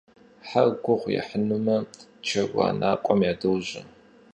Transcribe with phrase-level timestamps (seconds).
[0.47, 1.77] Хьэр гугъу ехьынумэ
[2.25, 3.81] чэруанакӀуэм ядожьэ.